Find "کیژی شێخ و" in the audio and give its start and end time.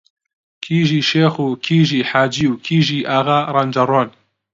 0.65-1.47